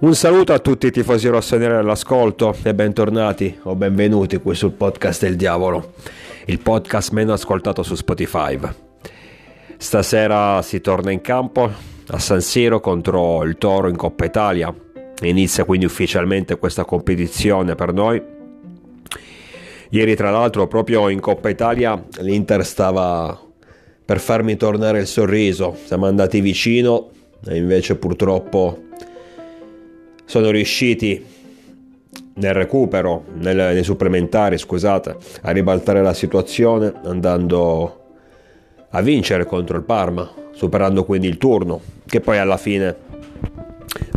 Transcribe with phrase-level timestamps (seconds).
[0.00, 5.22] Un saluto a tutti i tifosi rossoneri all'ascolto e bentornati o benvenuti qui sul podcast
[5.22, 5.94] del diavolo,
[6.44, 8.56] il podcast meno ascoltato su Spotify.
[9.76, 11.68] Stasera si torna in campo
[12.10, 14.72] a San Siro contro il Toro in Coppa Italia.
[15.22, 18.22] Inizia quindi ufficialmente questa competizione per noi.
[19.88, 23.36] Ieri tra l'altro proprio in Coppa Italia l'Inter stava
[24.04, 27.10] per farmi tornare il sorriso, siamo andati vicino
[27.44, 28.86] e invece purtroppo
[30.28, 31.24] sono riusciti
[32.34, 38.04] nel recupero, nel, nei supplementari, scusate, a ribaltare la situazione andando
[38.90, 42.94] a vincere contro il Parma, superando quindi il turno, che poi alla fine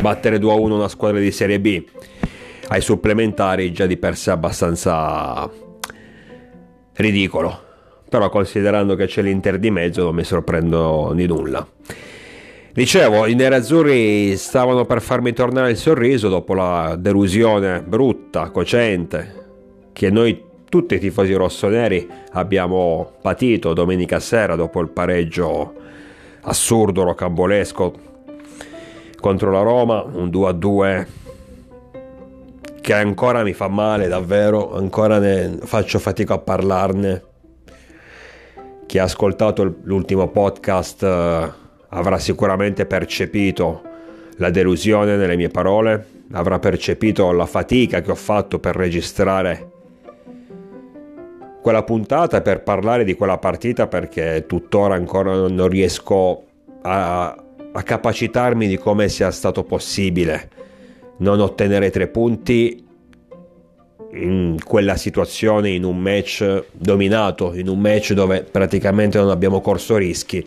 [0.02, 1.82] battere 2-1 una squadra di Serie B
[2.68, 5.50] ai supplementari già di per sé abbastanza
[6.92, 7.60] ridicolo,
[8.06, 11.66] però considerando che c'è l'Inter di mezzo non mi sorprendo di nulla.
[12.74, 20.08] Dicevo, i nerazzurri stavano per farmi tornare il sorriso dopo la delusione brutta, cocente, che
[20.08, 25.74] noi tutti i tifosi rossoneri abbiamo patito domenica sera dopo il pareggio
[26.44, 27.94] assurdo, rocambolesco
[29.20, 31.06] contro la Roma, un 2-2
[32.80, 37.22] che ancora mi fa male davvero, ancora ne faccio fatica a parlarne.
[38.86, 41.60] Chi ha ascoltato l'ultimo podcast
[41.94, 43.82] avrà sicuramente percepito
[44.36, 49.70] la delusione nelle mie parole, avrà percepito la fatica che ho fatto per registrare
[51.60, 56.42] quella puntata per parlare di quella partita perché tuttora ancora non riesco
[56.82, 57.36] a,
[57.72, 60.50] a capacitarmi di come sia stato possibile
[61.18, 62.84] non ottenere tre punti
[64.14, 69.96] in quella situazione, in un match dominato, in un match dove praticamente non abbiamo corso
[69.96, 70.46] rischi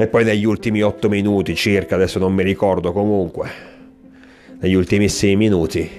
[0.00, 3.50] e poi negli ultimi 8 minuti circa, adesso non mi ricordo comunque,
[4.58, 5.90] negli ultimissimi minuti,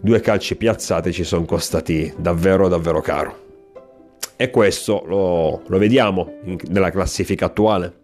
[0.00, 3.42] due calci piazzati ci sono costati davvero davvero caro.
[4.34, 7.94] E questo lo, lo vediamo in, nella classifica attuale,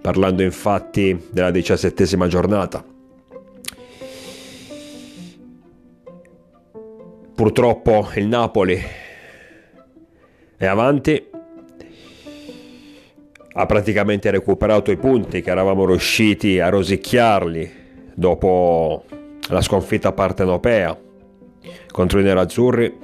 [0.00, 2.84] parlando infatti della diciassettesima giornata.
[7.34, 8.80] Purtroppo il Napoli
[10.56, 11.34] è avanti
[13.58, 17.84] ha praticamente recuperato i punti che eravamo riusciti a rosicchiarli
[18.14, 19.04] dopo
[19.48, 20.96] la sconfitta partenopea
[21.90, 22.98] contro i nerazzurri.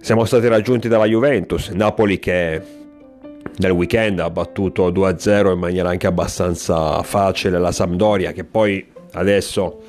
[0.00, 2.60] Siamo stati raggiunti dalla Juventus, Napoli che
[3.58, 9.82] nel weekend ha battuto 2-0 in maniera anche abbastanza facile la Sampdoria che poi adesso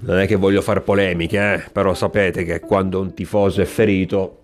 [0.00, 1.62] non è che voglio fare polemiche, eh?
[1.70, 4.40] però sapete che quando un tifoso è ferito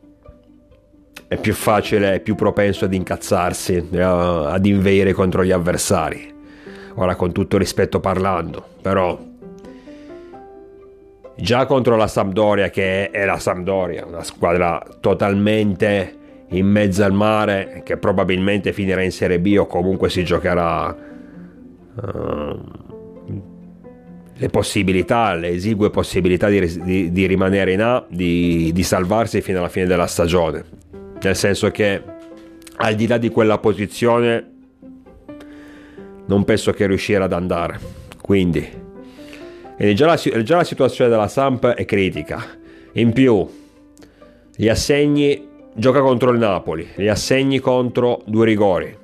[1.31, 6.35] è più facile, è più propenso ad incazzarsi, eh, ad inveire contro gli avversari.
[6.97, 9.17] Ora con tutto rispetto parlando, però
[11.37, 16.17] già contro la Sampdoria che è la Sampdoria, una squadra totalmente
[16.49, 20.89] in mezzo al mare che probabilmente finirà in Serie B o comunque si giocherà
[21.95, 22.61] uh,
[24.35, 29.59] le possibilità, le esigue possibilità di, di, di rimanere in A, di, di salvarsi fino
[29.59, 30.80] alla fine della stagione
[31.23, 32.03] nel senso che
[32.77, 34.51] al di là di quella posizione
[36.27, 37.79] non penso che riuscirà ad andare.
[38.21, 38.67] Quindi,
[39.95, 42.43] già la, già la situazione della Samp è critica.
[42.93, 43.47] In più,
[44.55, 48.97] gli assegni gioca contro il Napoli, gli assegni contro due rigori.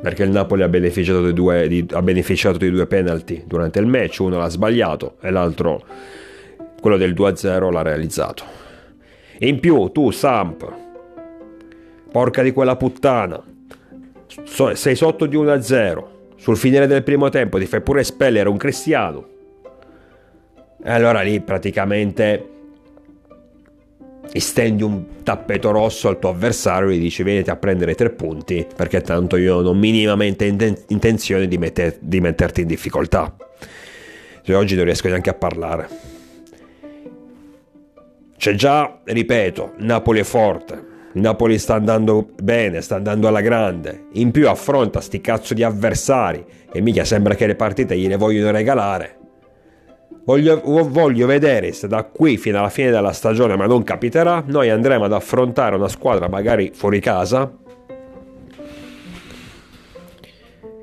[0.00, 3.86] Perché il Napoli ha beneficiato di due, di, ha beneficiato di due penalty durante il
[3.86, 5.84] match, uno l'ha sbagliato e l'altro,
[6.80, 8.44] quello del 2-0, l'ha realizzato.
[9.40, 10.86] In più, tu, Samp,
[12.10, 13.42] Porca di quella puttana.
[14.74, 16.04] Sei sotto di 1-0.
[16.36, 19.26] Sul finire del primo tempo ti fai pure espellere un cristiano.
[20.82, 22.56] E allora lì praticamente
[24.34, 28.66] stendi un tappeto rosso al tuo avversario e gli dici venite a prendere tre punti
[28.76, 33.34] perché tanto io non ho minimamente intenzione di, metter, di metterti in difficoltà.
[34.42, 35.88] Cioè, oggi non riesco neanche a parlare.
[38.36, 40.82] C'è già, ripeto, Napoli è forte,
[41.18, 44.04] il Napoli sta andando bene, sta andando alla grande.
[44.12, 48.52] In più affronta sti cazzo di avversari che mica sembra che le partite gliele vogliono
[48.52, 49.16] regalare.
[50.24, 54.70] Voglio, voglio, vedere se da qui fino alla fine della stagione, ma non capiterà, noi
[54.70, 57.50] andremo ad affrontare una squadra magari fuori casa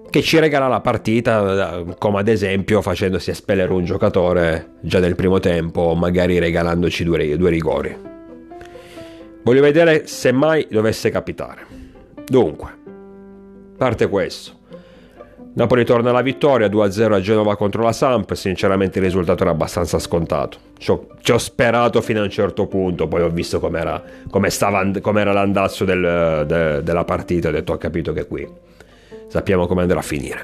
[0.09, 5.39] che ci regala la partita, come ad esempio facendosi espellere un giocatore già nel primo
[5.39, 8.14] tempo, magari regalandoci due, due rigori.
[9.45, 11.67] Voglio vedere se mai dovesse capitare.
[12.25, 12.67] Dunque,
[13.77, 14.53] parte questo.
[15.53, 19.99] Napoli torna alla vittoria 2-0 a Genova contro la Samp, sinceramente il risultato era abbastanza
[19.99, 20.57] scontato.
[20.79, 24.01] Ci ho, ci ho sperato fino a un certo punto, poi ho visto com'era,
[24.31, 28.49] l'andazzo del, de, della partita, ho detto ho capito che qui
[29.27, 30.41] sappiamo come andrà a finire.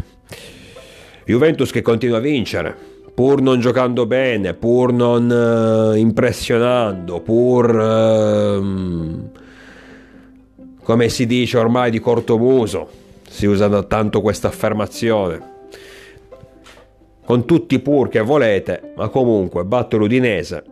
[1.26, 7.76] Juventus che continua a vincere, pur non giocando bene, pur non uh, impressionando, pur...
[7.76, 9.30] Uh,
[10.84, 12.90] come si dice ormai di cortomuso,
[13.30, 15.50] si usa tanto questa affermazione.
[17.24, 20.64] Con tutti i pur che volete, ma comunque batto l'Udinese,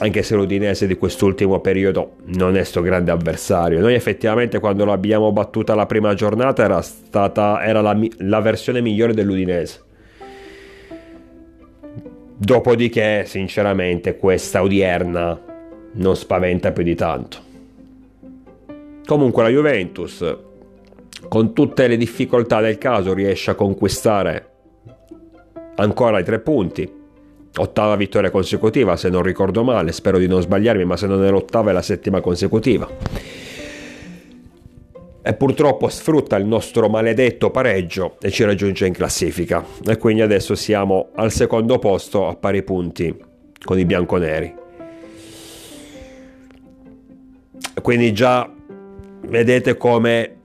[0.00, 3.80] anche se l'Udinese di quest'ultimo periodo non è sto grande avversario.
[3.80, 9.14] Noi effettivamente quando l'abbiamo battuta la prima giornata era stata era la, la versione migliore
[9.14, 9.83] dell'Udinese.
[12.36, 15.40] Dopodiché, sinceramente, questa odierna
[15.92, 17.38] non spaventa più di tanto.
[19.06, 20.36] Comunque la Juventus
[21.28, 24.48] con tutte le difficoltà del caso riesce a conquistare
[25.76, 27.02] ancora i tre punti.
[27.56, 31.30] Ottava vittoria consecutiva, se non ricordo male, spero di non sbagliarmi, ma se non è
[31.30, 32.88] l'ottava è la settima consecutiva.
[35.26, 39.64] E purtroppo sfrutta il nostro maledetto pareggio e ci raggiunge in classifica.
[39.86, 43.16] E quindi adesso siamo al secondo posto a pari punti
[43.64, 44.54] con i bianconeri.
[47.80, 48.52] Quindi già
[49.22, 50.36] vedete come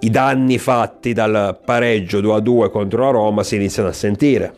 [0.00, 4.54] i danni fatti dal pareggio 2-2 contro la Roma si iniziano a sentire,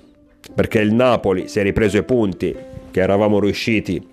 [0.53, 2.55] perché il Napoli si è ripreso i punti
[2.91, 4.05] che eravamo riusciti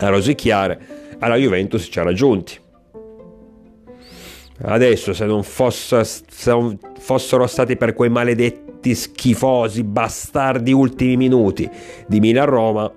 [0.00, 0.78] a rosicchiare,
[1.20, 2.60] alla Juventus ci ha raggiunti.
[4.66, 11.68] Adesso se non, fosse, se fossero stati per quei maledetti schifosi bastardi ultimi minuti
[12.06, 12.90] di Milan-Roma,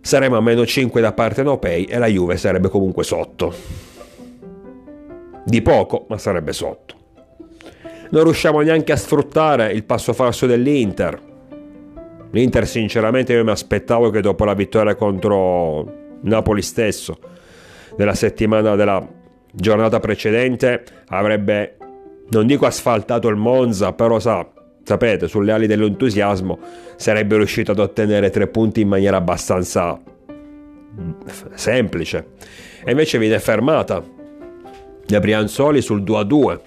[0.00, 3.52] saremmo a meno 5 da parte Nopei e la Juve sarebbe comunque sotto.
[5.44, 6.94] Di poco, ma sarebbe sotto.
[8.10, 11.28] Non riusciamo neanche a sfruttare il passo falso dell'Inter.
[12.30, 17.18] L'Inter sinceramente io mi aspettavo che dopo la vittoria contro Napoli stesso,
[17.96, 19.18] della settimana della
[19.52, 21.76] giornata precedente, avrebbe,
[22.30, 24.46] non dico asfaltato il Monza, però sa,
[24.82, 26.58] sapete, sulle ali dell'entusiasmo,
[26.96, 30.00] sarebbe riuscito ad ottenere tre punti in maniera abbastanza
[31.54, 32.26] semplice.
[32.84, 34.02] E invece viene fermata
[35.06, 36.60] da Brianzoli sul 2-2.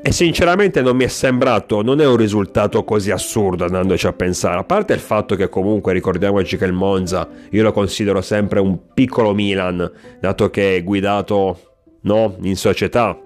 [0.00, 4.58] E sinceramente non mi è sembrato, non è un risultato così assurdo andandoci a pensare,
[4.58, 8.94] a parte il fatto che comunque ricordiamoci che il Monza io lo considero sempre un
[8.94, 9.90] piccolo Milan,
[10.20, 11.58] dato che è guidato
[12.02, 13.18] no, in società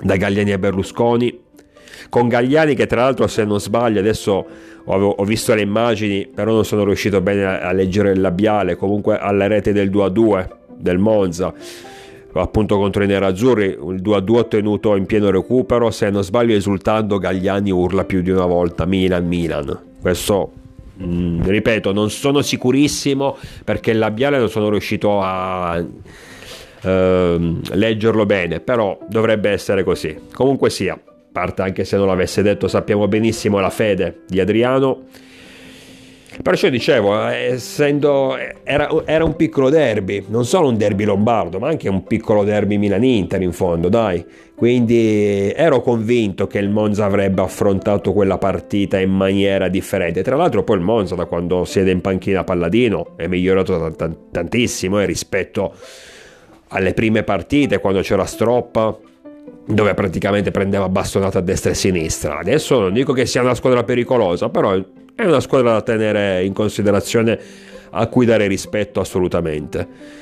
[0.00, 1.40] da Galliani e Berlusconi,
[2.08, 4.46] con Gagliani che tra l'altro se non sbaglio adesso
[4.84, 9.18] ho, visto le immagini, però non sono riuscito bene a, a leggere il labiale, comunque
[9.18, 10.48] alla rete del 2-2
[10.78, 11.52] del Monza
[12.40, 17.70] appunto contro i nerazzurri, il 2-2 ottenuto in pieno recupero, se non sbaglio esultando Gagliani
[17.70, 19.78] urla più di una volta Milan Milan.
[20.00, 20.52] Questo
[20.96, 25.82] mh, mm, ripeto, non sono sicurissimo perché il labiale non sono riuscito a
[26.82, 30.16] eh, leggerlo bene, però dovrebbe essere così.
[30.32, 30.98] Comunque sia,
[31.30, 35.04] parte anche se non l'avesse detto, sappiamo benissimo la fede di Adriano
[36.40, 41.88] Perciò dicevo, essendo, era, era, un piccolo derby, non solo un derby lombardo, ma anche
[41.88, 44.24] un piccolo derby Milan-Inter in fondo, dai.
[44.54, 50.22] Quindi ero convinto che il Monza avrebbe affrontato quella partita in maniera differente.
[50.22, 53.94] Tra l'altro poi il Monza da quando siede in panchina Palladino è migliorato
[54.30, 55.74] tantissimo eh, rispetto
[56.68, 58.98] alle prime partite quando c'era Stroppa
[59.66, 62.38] dove praticamente prendeva bastonata a destra e a sinistra.
[62.38, 64.74] Adesso non dico che sia una squadra pericolosa, però
[65.14, 67.38] è una squadra da tenere in considerazione,
[67.90, 70.16] a cui dare rispetto assolutamente.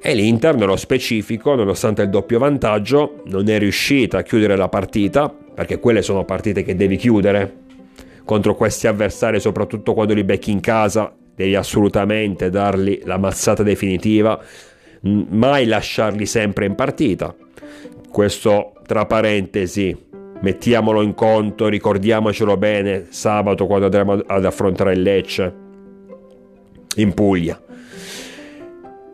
[0.00, 5.28] E l'Inter, nello specifico, nonostante il doppio vantaggio, non è riuscita a chiudere la partita,
[5.28, 7.62] perché quelle sono partite che devi chiudere
[8.24, 14.38] contro questi avversari, soprattutto quando li becchi in casa, devi assolutamente dargli la mazzata definitiva,
[15.02, 17.34] mai lasciarli sempre in partita.
[18.14, 20.06] Questo tra parentesi
[20.40, 25.54] mettiamolo in conto, ricordiamocelo bene sabato quando andremo ad affrontare il Lecce
[26.94, 27.60] in Puglia.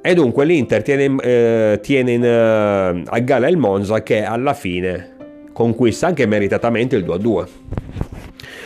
[0.02, 5.16] E dunque l'Inter tiene, eh, tiene in, eh, a gala il Monza che alla fine
[5.54, 7.48] conquista anche meritatamente il 2-2.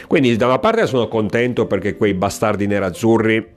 [0.08, 3.52] Quindi da una parte sono contento perché quei bastardi nerazzurri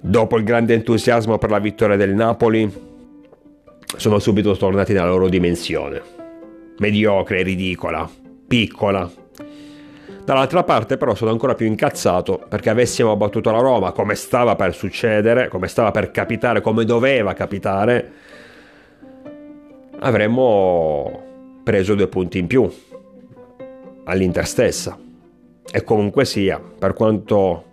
[0.00, 2.92] dopo il grande entusiasmo per la vittoria del Napoli
[3.96, 6.02] sono subito tornati nella loro dimensione.
[6.78, 8.08] Mediocre, ridicola,
[8.46, 9.10] piccola.
[10.24, 14.74] Dall'altra parte però sono ancora più incazzato perché avessimo battuto la Roma come stava per
[14.74, 18.12] succedere, come stava per capitare, come doveva capitare,
[19.98, 22.70] avremmo preso due punti in più
[24.04, 24.98] all'Inter stessa.
[25.70, 27.64] E comunque sia, per quanto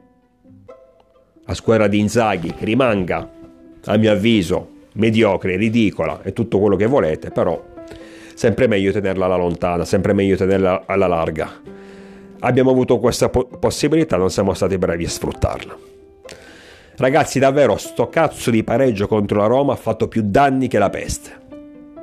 [1.45, 3.29] la squadra di Inzaghi rimanga,
[3.85, 7.63] a mio avviso, mediocre, ridicola e tutto quello che volete, però
[8.33, 11.49] sempre meglio tenerla alla lontana, sempre meglio tenerla alla larga.
[12.39, 15.77] Abbiamo avuto questa po- possibilità, non siamo stati bravi a sfruttarla.
[16.97, 20.89] Ragazzi, davvero, sto cazzo di pareggio contro la Roma ha fatto più danni che la
[20.89, 21.39] peste.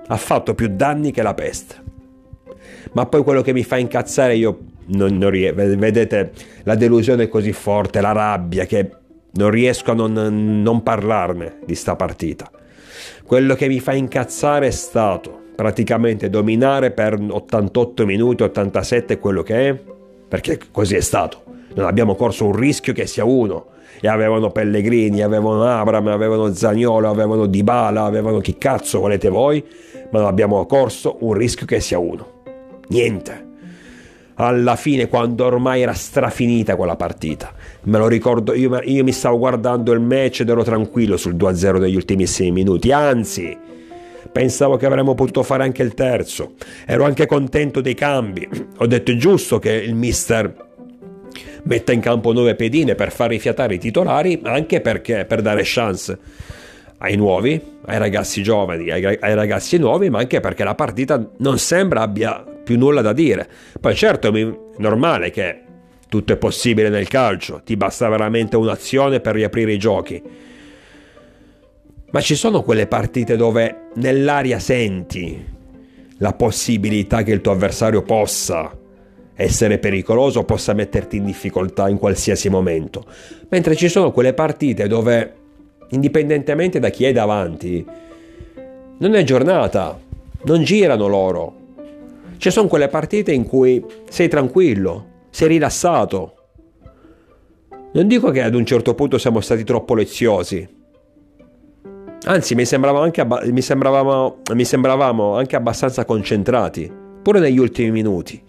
[0.06, 1.86] Ha fatto più danni che la peste.
[2.92, 7.28] Ma poi quello che mi fa incazzare io non, non ries- vedete la delusione è
[7.28, 8.90] così forte, la rabbia che
[9.32, 12.50] non riesco a non, non parlarne di sta partita.
[13.24, 19.68] Quello che mi fa incazzare è stato praticamente dominare per 88 minuti, 87 quello che
[19.68, 19.78] è,
[20.28, 21.42] perché così è stato.
[21.74, 23.66] Non abbiamo corso un rischio che sia uno.
[24.00, 29.64] E avevano Pellegrini, avevano Abram, avevano Zagnolo, avevano Dybala, avevano chi cazzo volete voi,
[30.10, 32.42] ma non abbiamo corso un rischio che sia uno.
[32.90, 33.47] Niente
[34.40, 37.52] alla fine quando ormai era strafinita quella partita.
[37.84, 41.78] Me lo ricordo, io, io mi stavo guardando il match ed ero tranquillo sul 2-0
[41.78, 43.56] degli ultimissimi minuti, anzi
[44.30, 46.52] pensavo che avremmo potuto fare anche il terzo,
[46.86, 50.66] ero anche contento dei cambi, ho detto è giusto che il mister
[51.64, 56.18] metta in campo nuove pedine per far rifiatare i titolari, anche perché per dare chance
[56.98, 61.58] ai nuovi, ai ragazzi giovani, ai, ai ragazzi nuovi, ma anche perché la partita non
[61.58, 63.48] sembra abbia più nulla da dire.
[63.80, 65.62] Poi certo è normale che
[66.06, 70.22] tutto è possibile nel calcio, ti basta veramente un'azione per riaprire i giochi.
[72.10, 75.42] Ma ci sono quelle partite dove nell'aria senti
[76.18, 78.76] la possibilità che il tuo avversario possa
[79.34, 83.06] essere pericoloso, possa metterti in difficoltà in qualsiasi momento.
[83.48, 85.34] Mentre ci sono quelle partite dove,
[85.90, 87.86] indipendentemente da chi è davanti,
[88.98, 89.98] non è giornata,
[90.42, 91.57] non girano loro,
[92.38, 96.34] ci sono quelle partite in cui sei tranquillo, sei rilassato.
[97.92, 100.76] Non dico che ad un certo punto siamo stati troppo leziosi.
[102.26, 106.90] Anzi, mi anche, abba- mi sembravamo, mi sembravamo anche abbastanza concentrati,
[107.22, 108.40] pure negli ultimi minuti.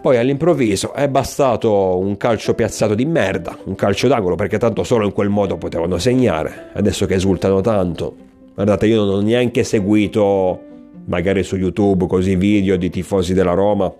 [0.00, 5.04] Poi all'improvviso è bastato un calcio piazzato di merda, un calcio d'angolo, perché tanto solo
[5.04, 6.70] in quel modo potevano segnare.
[6.74, 8.14] Adesso che esultano tanto.
[8.54, 10.65] Guardate, io non ho neanche seguito
[11.06, 13.92] magari su YouTube così video di tifosi della Roma,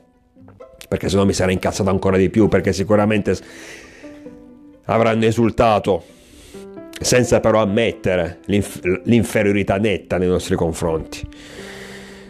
[0.88, 3.36] perché sennò mi sarei incazzato ancora di più, perché sicuramente
[4.84, 6.02] avranno esultato
[7.00, 11.26] senza però ammettere l'inf- l'inferiorità netta nei nostri confronti.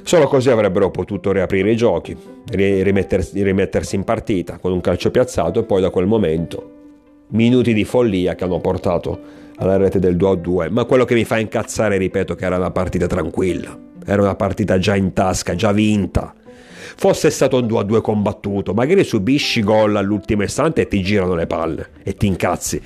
[0.02, 2.16] Solo così avrebbero potuto riaprire i giochi,
[2.46, 6.74] rimettersi, rimettersi in partita con un calcio piazzato e poi da quel momento
[7.30, 9.18] minuti di follia che hanno portato
[9.56, 10.70] alla rete del 2-2.
[10.70, 14.78] Ma quello che mi fa incazzare, ripeto, che era una partita tranquilla era una partita
[14.78, 16.32] già in tasca, già vinta.
[16.98, 21.88] Fosse stato un 2-2 combattuto, magari subisci gol all'ultimo istante e ti girano le palle
[22.02, 22.80] e ti incazzi.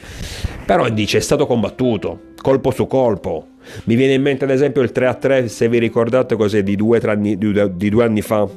[0.65, 3.47] Però dice è stato combattuto, colpo su colpo.
[3.85, 7.37] Mi viene in mente ad esempio il 3-3, se vi ricordate cos'è, di due, anni,
[7.37, 8.49] di due anni fa,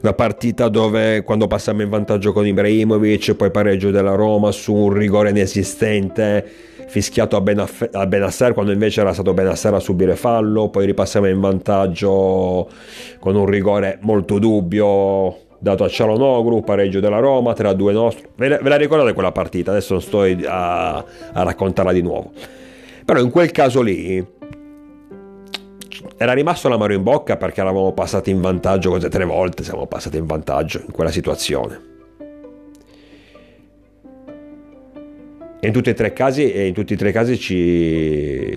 [0.00, 4.92] una partita dove quando passiamo in vantaggio con Ibrahimovic, poi pareggio della Roma su un
[4.92, 6.48] rigore inesistente
[6.86, 11.26] fischiato a, Benaf- a Benasser quando invece era stato Benasser a subire fallo, poi ripassiamo
[11.26, 12.68] in vantaggio
[13.18, 18.28] con un rigore molto dubbio dato a Cialonoglu, pareggio della Roma, 3-2 nostro.
[18.36, 19.70] Ve la, ve la ricordate quella partita?
[19.70, 22.32] Adesso non sto a, a raccontarla di nuovo.
[23.04, 24.24] Però in quel caso lì
[26.16, 30.16] era rimasto l'amaro in bocca perché eravamo passati in vantaggio cose tre volte, siamo passati
[30.16, 31.95] in vantaggio in quella situazione.
[35.58, 38.54] E in tutti e tre casi, in tutti e tre casi ci,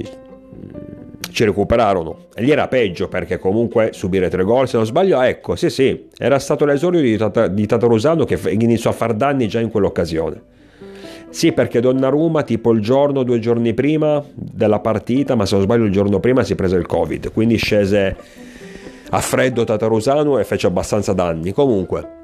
[1.31, 2.27] ci recuperarono.
[2.35, 6.07] E lì era peggio perché comunque subire tre gol, se non sbaglio, ecco, sì sì,
[6.17, 10.41] era stato l'esordio di, Tata, di Tatarusano che iniziò a far danni già in quell'occasione.
[11.29, 15.85] Sì, perché Donnarumma tipo il giorno, due giorni prima della partita, ma se non sbaglio
[15.85, 18.15] il giorno prima si prese il Covid, quindi scese
[19.11, 21.51] a freddo Tatarusano e fece abbastanza danni.
[21.51, 22.17] Comunque,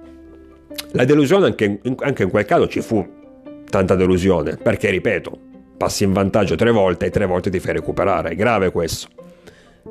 [0.93, 3.05] la delusione anche, anche in quel caso ci fu
[3.69, 5.39] tanta delusione, perché ripeto,
[5.77, 9.07] passi in vantaggio tre volte e tre volte ti fai recuperare, è grave questo.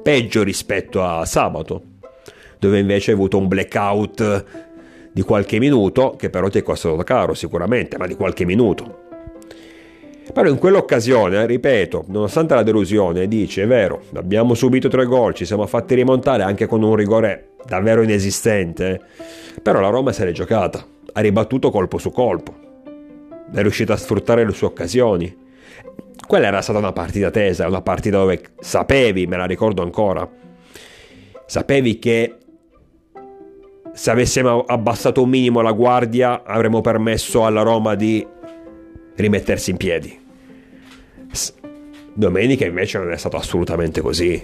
[0.02, 1.83] Peggio rispetto a sabato,
[2.59, 4.45] dove invece hai avuto un blackout
[5.12, 9.02] di qualche minuto, che però ti è costato caro sicuramente, ma di qualche minuto.
[10.33, 15.45] Però in quell'occasione, ripeto, nonostante la delusione, dice, è vero, abbiamo subito tre gol, ci
[15.45, 19.00] siamo fatti rimontare anche con un rigore davvero inesistente,
[19.62, 22.63] però la Roma se l'è giocata, ha ribattuto colpo su colpo
[23.54, 25.42] è riuscito a sfruttare le sue occasioni.
[26.26, 30.28] quella era stata una partita tesa, una partita dove sapevi, me la ricordo ancora,
[31.46, 32.37] sapevi che
[33.92, 38.26] se avessimo abbassato un minimo la guardia avremmo permesso alla Roma di
[39.16, 40.23] rimettersi in piedi.
[42.12, 44.42] Domenica invece non è stato assolutamente così,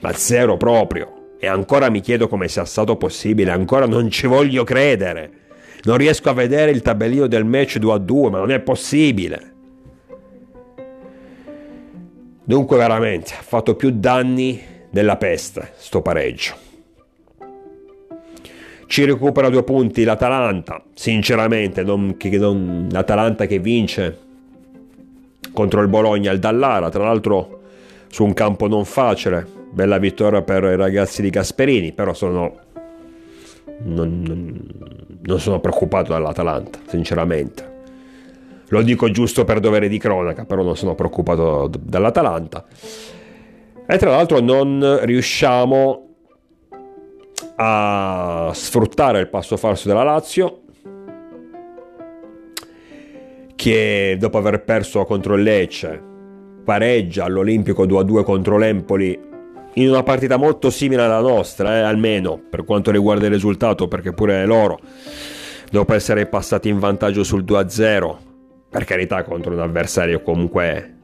[0.00, 1.36] ma zero proprio.
[1.38, 5.47] E ancora mi chiedo come sia stato possibile, ancora non ci voglio credere.
[5.88, 9.52] Non riesco a vedere il tabellino del match 2 a 2, ma non è possibile.
[12.44, 16.52] Dunque veramente ha fatto più danni della peste sto pareggio.
[18.84, 24.18] Ci recupera due punti l'Atalanta, sinceramente, non, non, l'Atalanta che vince
[25.54, 27.60] contro il Bologna al Dallara, tra l'altro
[28.08, 32.66] su un campo non facile, bella vittoria per i ragazzi di Gasperini, però sono
[33.84, 34.60] non, non,
[35.22, 37.76] non sono preoccupato dall'Atalanta, sinceramente.
[38.68, 42.66] Lo dico giusto per dovere di cronaca, però non sono preoccupato dall'Atalanta.
[43.86, 46.06] E tra l'altro non riusciamo
[47.56, 50.62] a sfruttare il passo falso della Lazio
[53.56, 56.02] che dopo aver perso contro il Lecce
[56.64, 59.18] pareggia all'Olimpico 2-2 contro l'Empoli
[59.74, 64.12] in una partita molto simile alla nostra, eh, almeno per quanto riguarda il risultato, perché
[64.12, 64.80] pure loro,
[65.70, 68.16] dopo essere passati in vantaggio sul 2-0,
[68.70, 70.96] per carità contro un avversario comunque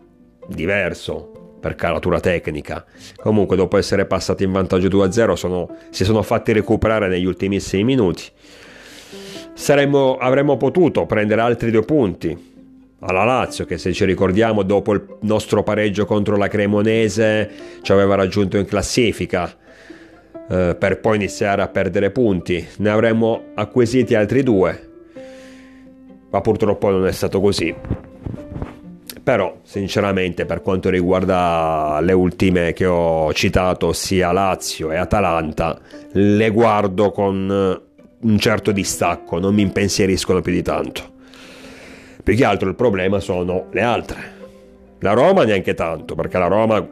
[0.48, 2.84] diverso per caratura tecnica,
[3.16, 8.24] comunque dopo essere passati in vantaggio 2-0 sono, si sono fatti recuperare negli ultimissimi minuti.
[9.54, 12.53] Saremmo, avremmo potuto prendere altri due punti,
[13.06, 17.50] alla Lazio che se ci ricordiamo dopo il nostro pareggio contro la Cremonese
[17.82, 19.54] ci aveva raggiunto in classifica
[20.48, 22.66] eh, per poi iniziare a perdere punti.
[22.78, 24.92] Ne avremmo acquisiti altri due
[26.30, 27.72] ma purtroppo non è stato così.
[29.22, 35.78] Però sinceramente per quanto riguarda le ultime che ho citato sia Lazio e Atalanta
[36.12, 37.80] le guardo con
[38.20, 41.13] un certo distacco non mi impensieriscono più di tanto
[42.24, 44.32] più che altro il problema sono le altre.
[45.00, 46.84] La Roma neanche tanto, perché la Roma,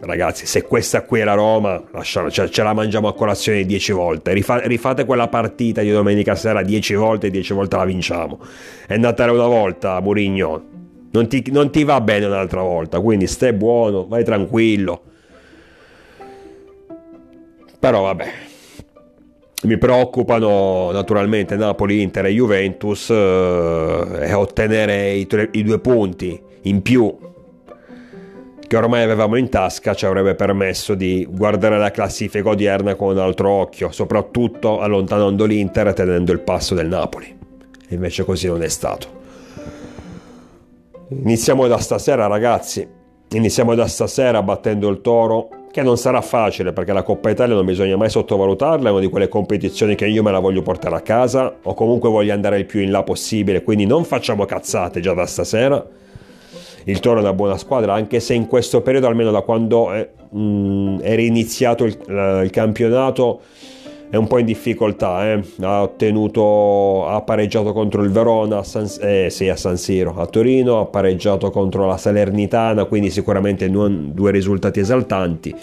[0.00, 3.92] ragazzi, se questa qui è la Roma, lasciamo, cioè, ce la mangiamo a colazione dieci
[3.92, 4.32] volte.
[4.32, 8.40] Rifa, rifate quella partita di domenica sera dieci volte e dieci volte la vinciamo.
[8.84, 10.70] È andata una volta, Murigno.
[11.12, 15.02] Non ti, non ti va bene un'altra volta, quindi stai buono, vai tranquillo.
[17.78, 18.32] Però vabbè,
[19.62, 26.40] mi preoccupano naturalmente Napoli, Inter e Juventus eh, e ottenere i, tre, i due punti
[26.62, 27.16] in più
[28.66, 33.18] che ormai avevamo in tasca ci avrebbe permesso di guardare la classifica odierna con un
[33.18, 37.38] altro occhio, soprattutto allontanando l'Inter e tenendo il passo del Napoli.
[37.88, 39.20] invece così non è stato.
[41.08, 42.88] Iniziamo da stasera ragazzi,
[43.28, 47.64] iniziamo da stasera battendo il toro che non sarà facile perché la Coppa Italia non
[47.64, 51.00] bisogna mai sottovalutarla, è una di quelle competizioni che io me la voglio portare a
[51.00, 55.14] casa o comunque voglio andare il più in là possibile, quindi non facciamo cazzate già
[55.14, 55.84] da stasera.
[56.84, 60.08] Il Toro è una buona squadra, anche se in questo periodo, almeno da quando è,
[60.28, 63.40] mh, è riniziato il, il campionato,
[64.12, 65.42] è un po' in difficoltà, eh?
[65.62, 70.26] ha ottenuto, ha pareggiato contro il Verona a San, eh, sì, a San Siro, a
[70.26, 75.56] Torino, ha pareggiato contro la Salernitana, quindi sicuramente non due risultati esaltanti,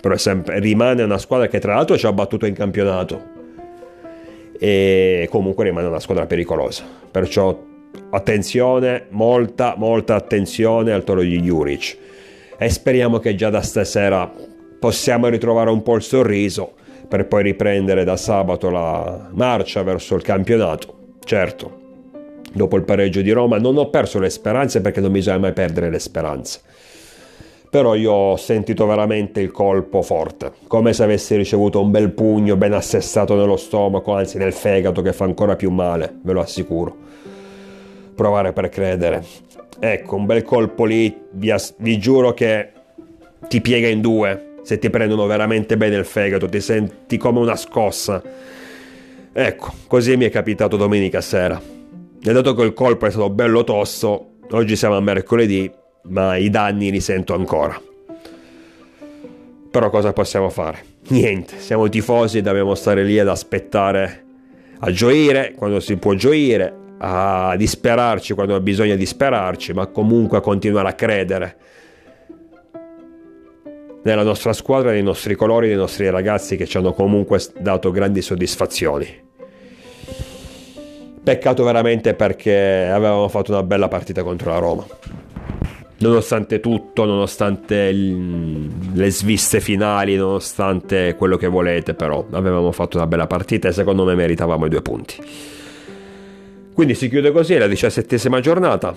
[0.00, 3.20] però sempre, rimane una squadra che tra l'altro ci ha battuto in campionato.
[4.56, 7.60] E comunque rimane una squadra pericolosa, perciò
[8.10, 11.98] attenzione, molta, molta attenzione al toro di Juric.
[12.56, 14.32] E speriamo che già da stasera
[14.78, 20.22] possiamo ritrovare un po' il sorriso per poi riprendere da sabato la marcia verso il
[20.22, 20.94] campionato.
[21.24, 21.80] Certo,
[22.52, 25.90] dopo il pareggio di Roma non ho perso le speranze perché non bisogna mai perdere
[25.90, 26.60] le speranze.
[27.68, 32.56] Però io ho sentito veramente il colpo forte, come se avessi ricevuto un bel pugno
[32.56, 36.96] ben assestato nello stomaco, anzi nel fegato che fa ancora più male, ve lo assicuro.
[38.14, 39.24] Provare per credere.
[39.78, 42.70] Ecco, un bel colpo lì, vi, vi giuro che
[43.48, 47.54] ti piega in due, se ti prendono veramente bene il fegato, ti senti come una
[47.54, 48.20] scossa.
[49.32, 51.62] Ecco, così mi è capitato domenica sera.
[52.20, 55.70] E dato che il colpo è stato bello tosto, oggi siamo a mercoledì,
[56.08, 57.80] ma i danni li sento ancora.
[59.70, 60.82] Però cosa possiamo fare?
[61.10, 64.24] Niente, siamo tifosi e dobbiamo stare lì ad aspettare
[64.80, 70.88] a gioire quando si può gioire, a disperarci quando bisogna disperarci, ma comunque a continuare
[70.88, 71.56] a credere
[74.06, 78.22] nella nostra squadra, nei nostri colori, nei nostri ragazzi che ci hanno comunque dato grandi
[78.22, 79.24] soddisfazioni.
[81.22, 84.86] Peccato veramente perché avevamo fatto una bella partita contro la Roma.
[85.98, 93.26] nonostante tutto, nonostante le sviste finali, nonostante quello che volete, però avevamo fatto una bella
[93.26, 95.16] partita e secondo me meritavamo i due punti.
[96.72, 98.94] Quindi si chiude così la diciassettesima giornata.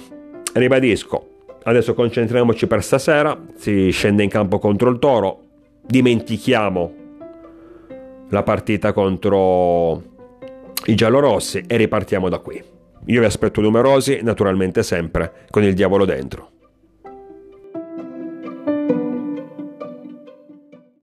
[0.54, 1.28] Ribadisco,
[1.63, 5.41] adesso concentriamoci per stasera, si scende in campo contro il Toro,
[5.86, 6.93] dimentichiamo
[8.30, 10.04] la partita contro
[10.86, 12.62] i giallorossi e ripartiamo da qui.
[13.06, 16.52] Io vi aspetto numerosi, naturalmente sempre con il diavolo dentro.